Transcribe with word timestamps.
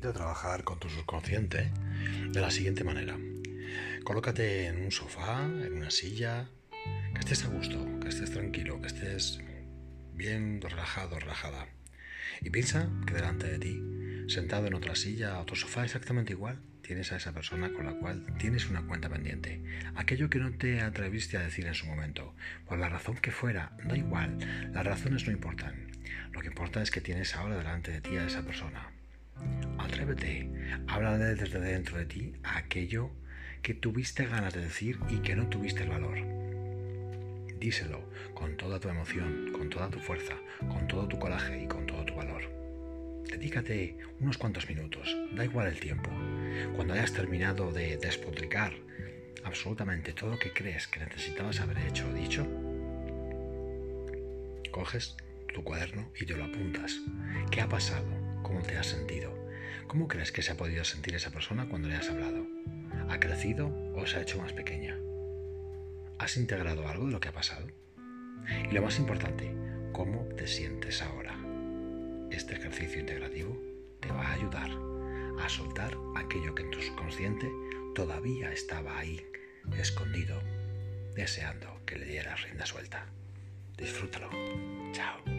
trabajar 0.00 0.64
con 0.64 0.78
tu 0.78 0.88
subconsciente 0.88 1.70
de 2.30 2.40
la 2.40 2.50
siguiente 2.50 2.84
manera. 2.84 3.18
Colócate 4.04 4.66
en 4.66 4.84
un 4.84 4.92
sofá, 4.92 5.44
en 5.44 5.74
una 5.74 5.90
silla, 5.90 6.48
que 7.12 7.20
estés 7.20 7.44
a 7.44 7.48
gusto, 7.48 7.84
que 8.00 8.08
estés 8.08 8.30
tranquilo, 8.30 8.80
que 8.80 8.86
estés 8.86 9.40
bien 10.14 10.60
relajado, 10.60 11.18
relajada. 11.18 11.66
Y 12.40 12.50
piensa 12.50 12.88
que 13.06 13.14
delante 13.14 13.48
de 13.48 13.58
ti, 13.58 13.82
sentado 14.28 14.66
en 14.66 14.74
otra 14.74 14.94
silla, 14.94 15.40
otro 15.40 15.56
sofá 15.56 15.84
exactamente 15.84 16.32
igual, 16.32 16.60
tienes 16.82 17.12
a 17.12 17.16
esa 17.16 17.32
persona 17.32 17.72
con 17.72 17.86
la 17.86 17.94
cual 17.94 18.24
tienes 18.38 18.70
una 18.70 18.86
cuenta 18.86 19.08
pendiente. 19.08 19.62
Aquello 19.94 20.30
que 20.30 20.38
no 20.38 20.52
te 20.52 20.80
atreviste 20.80 21.36
a 21.36 21.42
decir 21.42 21.66
en 21.66 21.74
su 21.74 21.86
momento, 21.86 22.34
por 22.66 22.78
la 22.78 22.88
razón 22.88 23.16
que 23.16 23.32
fuera, 23.32 23.76
da 23.84 23.96
igual, 23.96 24.38
las 24.72 24.86
razones 24.86 25.26
no 25.26 25.32
importan. 25.32 25.90
Lo 26.32 26.40
que 26.40 26.46
importa 26.46 26.80
es 26.82 26.90
que 26.90 27.00
tienes 27.00 27.34
ahora 27.34 27.58
delante 27.58 27.90
de 27.90 28.00
ti 28.00 28.16
a 28.16 28.26
esa 28.26 28.42
persona. 28.42 28.97
Atrévete, 29.98 30.48
háblale 30.86 31.34
desde 31.34 31.58
dentro 31.58 31.98
de 31.98 32.04
ti 32.06 32.32
a 32.44 32.58
aquello 32.58 33.10
que 33.62 33.74
tuviste 33.74 34.26
ganas 34.26 34.54
de 34.54 34.60
decir 34.60 34.96
y 35.08 35.16
que 35.22 35.34
no 35.34 35.48
tuviste 35.48 35.82
el 35.82 35.88
valor. 35.88 36.18
Díselo 37.58 38.08
con 38.32 38.56
toda 38.56 38.78
tu 38.78 38.88
emoción, 38.88 39.50
con 39.50 39.68
toda 39.70 39.90
tu 39.90 39.98
fuerza, 39.98 40.36
con 40.68 40.86
todo 40.86 41.08
tu 41.08 41.18
coraje 41.18 41.64
y 41.64 41.66
con 41.66 41.84
todo 41.84 42.04
tu 42.04 42.14
valor. 42.14 42.44
Dedícate 43.28 43.98
unos 44.20 44.38
cuantos 44.38 44.68
minutos, 44.68 45.16
da 45.34 45.44
igual 45.44 45.66
el 45.66 45.80
tiempo. 45.80 46.10
Cuando 46.76 46.94
hayas 46.94 47.12
terminado 47.12 47.72
de 47.72 47.96
despotricar 47.96 48.74
absolutamente 49.42 50.12
todo 50.12 50.30
lo 50.30 50.38
que 50.38 50.52
crees 50.52 50.86
que 50.86 51.00
necesitabas 51.00 51.58
haber 51.58 51.78
hecho 51.78 52.08
o 52.08 52.14
dicho, 52.14 52.46
coges 54.70 55.16
tu 55.52 55.64
cuaderno 55.64 56.08
y 56.20 56.24
te 56.24 56.36
lo 56.36 56.44
apuntas. 56.44 57.00
¿Qué 57.50 57.60
ha 57.60 57.68
pasado? 57.68 58.06
¿Cómo 58.44 58.62
te 58.62 58.78
has 58.78 58.86
sentido? 58.86 59.47
¿Cómo 59.86 60.08
crees 60.08 60.32
que 60.32 60.42
se 60.42 60.52
ha 60.52 60.56
podido 60.56 60.84
sentir 60.84 61.14
esa 61.14 61.30
persona 61.30 61.68
cuando 61.68 61.88
le 61.88 61.96
has 61.96 62.10
hablado? 62.10 62.46
¿Ha 63.08 63.20
crecido 63.20 63.68
o 63.94 64.06
se 64.06 64.18
ha 64.18 64.22
hecho 64.22 64.38
más 64.38 64.52
pequeña? 64.52 64.96
¿Has 66.18 66.36
integrado 66.36 66.88
algo 66.88 67.06
de 67.06 67.12
lo 67.12 67.20
que 67.20 67.28
ha 67.28 67.32
pasado? 67.32 67.66
Y 68.70 68.74
lo 68.74 68.82
más 68.82 68.98
importante, 68.98 69.54
¿cómo 69.92 70.24
te 70.36 70.46
sientes 70.46 71.02
ahora? 71.02 71.36
Este 72.30 72.54
ejercicio 72.54 73.00
integrativo 73.00 73.58
te 74.00 74.08
va 74.08 74.26
a 74.26 74.34
ayudar 74.34 74.70
a 75.40 75.48
soltar 75.48 75.96
aquello 76.16 76.54
que 76.54 76.62
en 76.62 76.70
tu 76.70 76.80
subconsciente 76.80 77.50
todavía 77.94 78.52
estaba 78.52 78.98
ahí, 78.98 79.24
escondido, 79.76 80.40
deseando 81.14 81.80
que 81.86 81.96
le 81.96 82.06
dieras 82.06 82.42
rienda 82.42 82.66
suelta. 82.66 83.06
Disfrútalo. 83.76 84.30
Chao. 84.92 85.37